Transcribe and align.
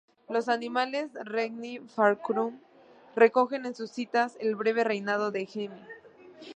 Los 0.29 0.49
"Annales 0.49 1.11
regni 1.25 1.77
Francorum" 1.77 2.59
recogen 3.15 3.67
en 3.67 3.75
sus 3.75 3.91
citas 3.91 4.35
el 4.39 4.55
breve 4.55 4.83
reinado 4.83 5.29
de 5.29 5.41
Hemming. 5.53 5.85